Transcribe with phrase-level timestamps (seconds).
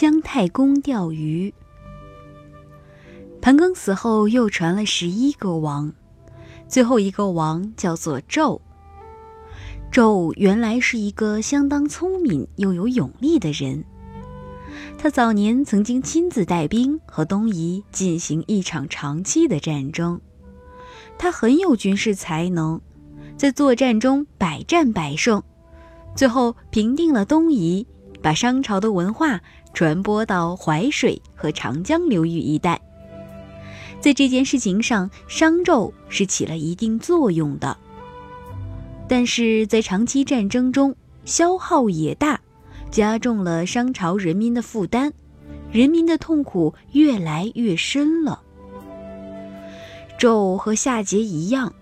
[0.00, 1.52] 姜太公钓鱼。
[3.40, 5.92] 盘庚死后，又传了十一个王，
[6.68, 8.60] 最后一个王叫做纣。
[9.90, 13.84] 纣原来是一个相当聪明又有勇力的人。
[14.96, 20.20] 他早年曾经亲自带兵和东夷进行一场长期的战争，
[21.18, 22.80] 他很有军事才能，
[23.36, 25.42] 在作战中百战百胜，
[26.14, 27.84] 最后平定了东夷，
[28.22, 29.40] 把商朝的文化
[29.78, 32.80] 传播到淮水和长江流域一带。
[34.00, 37.78] 在这件事情上，商纣是起了一定作用的，
[39.06, 42.40] 但是在长期战争中消耗也大。
[42.90, 45.12] 加重了商朝人民的负担，
[45.70, 48.42] 人民的痛苦越来越深了。
[50.18, 51.72] 纣和夏桀一样，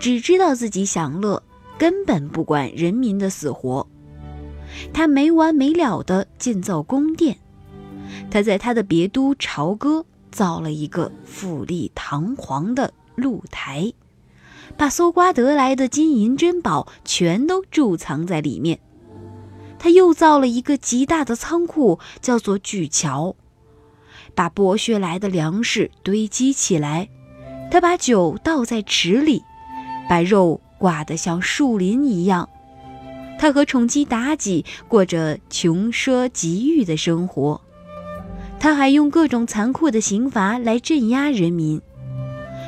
[0.00, 1.40] 只知道自己享乐，
[1.78, 3.86] 根本不管人民的死活。
[4.92, 7.38] 他没完没了地建造宫殿，
[8.30, 13.92] 他在他的别都朝歌造了一个富丽堂皇的露台，
[14.76, 18.80] 把搜刮得来的金银珍宝全都贮藏在里面。
[19.78, 23.36] 他又造了一个极大的仓库，叫做巨桥，
[24.34, 27.08] 把剥削来的粮食堆积起来。
[27.70, 29.42] 他把酒倒在池里，
[30.08, 32.48] 把肉挂得像树林一样。
[33.38, 37.60] 他和宠姬妲己过着穷奢极欲的生活。
[38.64, 41.78] 他还用各种残酷的刑罚来镇压人民。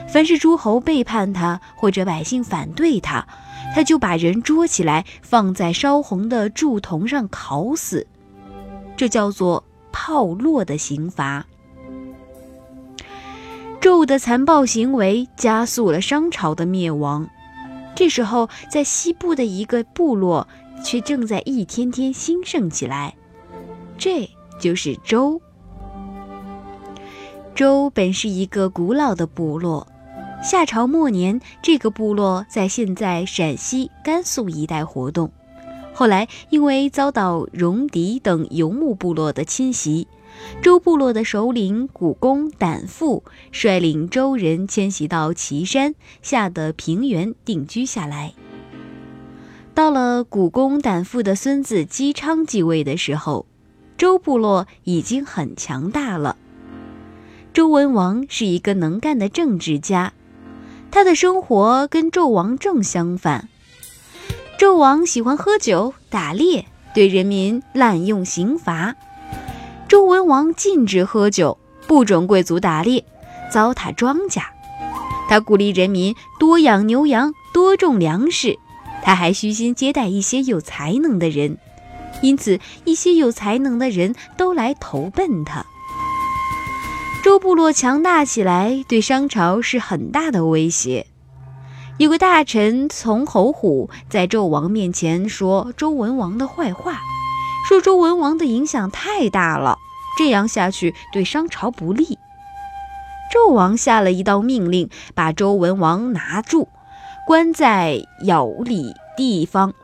[0.06, 3.26] 凡是诸侯背叛他，或者百姓反对他。
[3.74, 8.06] 他就把人捉起来，放在烧红的铸铜上烤死，
[8.94, 11.46] 这叫做炮烙的刑罚。
[13.80, 17.26] 纣的残暴行为加速了商朝的灭亡。
[17.94, 20.46] 这时候，在西部的一个部落
[20.84, 23.14] 却正在一天天兴盛起来，
[23.96, 24.28] 这
[24.60, 25.40] 就是周。
[27.56, 29.86] 周本是一个古老的部落。
[30.42, 35.32] 夏朝末年，这个部落在现在陕西、甘肃一带活动。
[35.94, 40.06] 后来因为遭到戎狄等游牧部落的侵袭，
[40.60, 48.34] 周部落的首领古公胆父率领周人迁徙到岐山下的平原定居下来。
[49.72, 53.46] 到了古公胆父的孙子姬昌继位的时候，
[53.96, 56.36] 周部落已经很强大了。
[57.56, 60.12] 周文王是一个能干的政治家。
[60.90, 63.48] 他的生活跟纣王正相反。
[64.58, 68.94] 纣王喜欢喝酒、打猎，对人民滥用刑罚。
[69.88, 71.56] 周文王禁止喝酒，
[71.86, 73.06] 不准贵族打猎，
[73.50, 74.42] 糟蹋庄稼。
[75.26, 78.58] 他鼓励人民多养牛羊，多种粮食。
[79.02, 81.56] 他还虚心接待一些有才能的人，
[82.20, 85.64] 因此一些有才能的人都来投奔他。
[87.26, 91.08] 周部落强大起来，对商朝是很大的威胁。
[91.98, 97.00] 有个大臣从侯虎在纣王面前说周文王的坏话，
[97.68, 99.76] 说周文王的影响太大了，
[100.16, 102.16] 这样下去对商朝不利。
[103.34, 106.68] 纣王下了一道命令，把周文王拿住，
[107.26, 109.74] 关在咬里地方。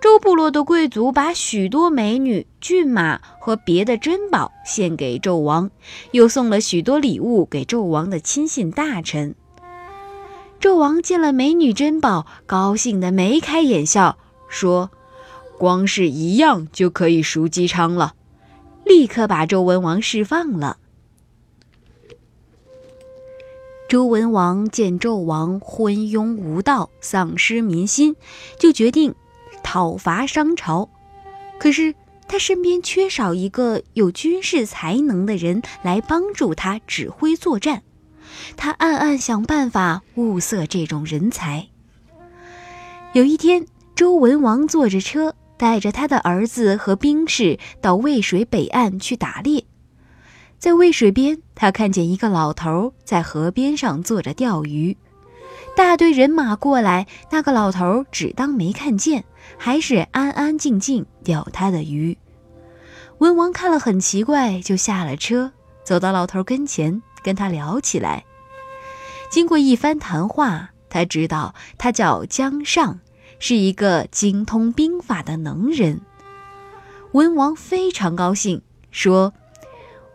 [0.00, 5.70] 周部落的贵族把许多美女、骏马和别的珍宝献给纣王，
[6.12, 9.34] 又送了许多礼物给纣王的亲信大臣。
[10.58, 14.16] 纣王见了美女珍宝，高兴得眉开眼笑，
[14.48, 14.90] 说
[15.58, 18.14] ：“光是一样就可以赎姬昌了。”
[18.84, 20.78] 立刻把周文王释放了。
[23.88, 28.16] 周文王见纣王昏庸无道，丧失民心，
[28.58, 29.14] 就决定。
[29.62, 30.88] 讨伐商朝，
[31.58, 31.94] 可是
[32.26, 37.82] 他身边缺少一个有军事才能的人来帮助他指挥作战。
[38.56, 41.68] 他暗暗想办法物色这种人才。
[43.12, 43.66] 有一天，
[43.96, 49.64] 周文王坐着车，带着他的儿子和兵士到渭水北岸去打猎。
[50.58, 54.96] 在渭水边，他看见一个老头在河边上坐着钓鱼。
[55.76, 59.24] 大队人马过来，那个老头只当没看见。
[59.56, 62.16] 还是安安静静钓他的鱼。
[63.18, 65.52] 文王看了很奇怪，就下了车，
[65.82, 68.24] 走到老头跟前，跟他聊起来。
[69.28, 73.00] 经过一番谈话，他知道他叫姜尚，
[73.38, 76.00] 是一个精通兵法的能人。
[77.12, 79.32] 文王非常高兴，说：“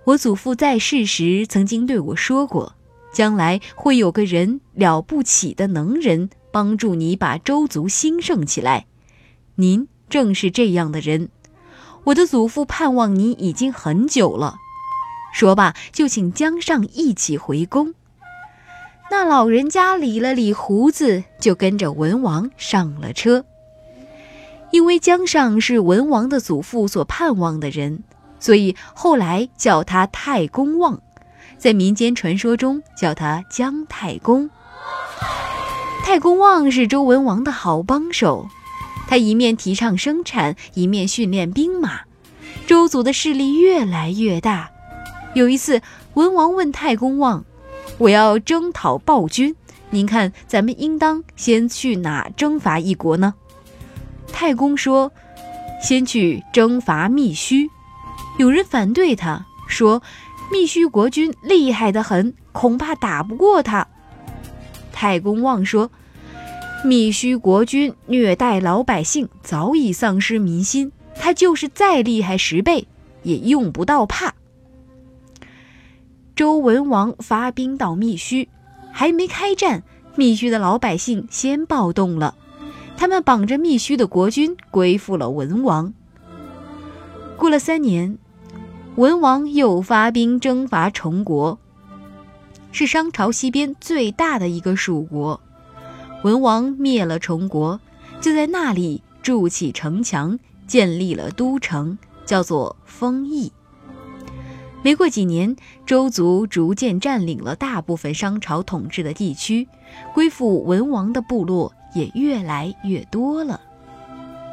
[0.05, 2.74] 我祖父在世时曾经对我说过，
[3.15, 8.87] 将来会有个人了不起的能人帮助你把周族兴盛起来。”
[9.55, 11.29] 您正是这样的人，
[12.03, 14.57] 我的祖父盼望你已经很久了。”
[15.33, 17.93] 说罢，就请江上一起回宫。
[19.09, 23.45] 那老人家理了理胡子，就跟着文王上了车。
[24.71, 28.03] 因为江上是文王的祖父所盼望的人，
[28.39, 31.01] 所以后来叫他太公望，
[31.57, 34.49] 在民间传说中叫他姜太公。
[36.03, 38.47] 太公望是周文王的好帮手，
[39.07, 42.01] 他一面提倡生产，一面训练兵马，
[42.67, 44.69] 周族的势力越来越大。
[45.33, 45.81] 有一次，
[46.13, 47.43] 文王问太公望
[47.97, 49.55] ：“我要征讨暴君，
[49.89, 53.33] 您看咱们应当先去哪征伐一国呢？”
[54.31, 55.11] 太公说
[55.81, 57.67] ：“先去征伐密须。”
[58.37, 60.03] 有人反对他说
[60.51, 63.87] ：“密须国君厉害的很，恐怕打不过他。”
[64.91, 65.91] 太公望说
[66.85, 72.87] ：“密须国君虐待老百姓，早已丧失民心，他就是再厉害十倍，
[73.23, 74.33] 也用不到怕。”
[76.35, 78.49] 周文王发兵到密须，
[78.91, 79.83] 还没开战，
[80.15, 82.35] 密须的老百姓先暴动了。
[82.97, 85.93] 他们绑着密须的国君归附了文王。
[87.37, 88.17] 过了三年，
[88.95, 91.59] 文王又发兵征伐崇国，
[92.71, 95.41] 是商朝西边最大的一个属国。
[96.23, 97.81] 文王灭了崇国，
[98.21, 103.51] 就在那里筑起城墙，建立了都城，叫做丰邑。
[104.81, 105.53] 没过几年，
[105.85, 109.67] 周族逐渐占领了大部分商朝统治的地区，
[110.13, 113.59] 归附文王的部落也越来越多了。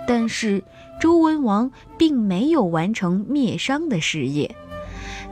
[0.07, 0.63] 但是
[1.01, 4.55] 周文王并没有完成灭商的事业。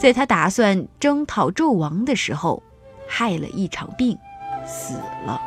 [0.01, 2.63] 在他打算征讨纣王的时候
[3.07, 4.17] 害了一场病
[4.65, 4.95] 死
[5.27, 5.39] 了。